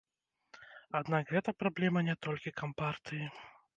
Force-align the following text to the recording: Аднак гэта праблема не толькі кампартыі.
Аднак 0.99 1.23
гэта 1.35 1.55
праблема 1.61 2.05
не 2.09 2.15
толькі 2.27 2.55
кампартыі. 2.63 3.25